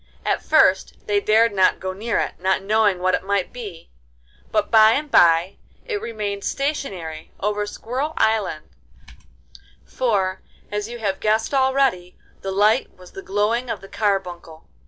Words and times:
At 0.25 0.41
first 0.41 0.95
they 1.05 1.19
dared 1.19 1.53
not 1.53 1.79
go 1.79 1.93
near 1.93 2.17
it, 2.17 2.39
not 2.39 2.63
knowing 2.63 3.01
what 3.01 3.13
it 3.13 3.23
might 3.23 3.53
be, 3.53 3.91
but 4.51 4.71
by 4.71 4.93
and 4.93 5.11
by 5.11 5.57
it 5.85 6.01
remained 6.01 6.43
stationary 6.43 7.29
over 7.39 7.67
Squirrel 7.67 8.15
Island, 8.17 8.67
for, 9.85 10.41
as 10.71 10.89
you 10.89 10.97
have 10.97 11.19
guessed 11.19 11.53
already, 11.53 12.17
the 12.41 12.49
light 12.51 12.95
was 12.97 13.11
the 13.11 13.21
glowing 13.21 13.69
of 13.69 13.79
the 13.79 13.87
carbuncle. 13.87 14.67